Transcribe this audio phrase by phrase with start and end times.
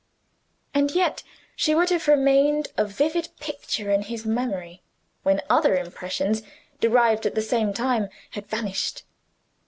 [0.73, 1.21] And yet,
[1.55, 4.81] she would have remained a vivid picture in his memory
[5.21, 6.41] when other impressions,
[6.79, 9.03] derived at the same time, had vanished.